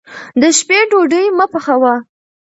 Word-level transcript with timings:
د 0.41 0.43
شپې 0.57 0.79
ډوډۍ 0.89 1.25
مه 1.37 1.45
پخوه. 1.51 1.95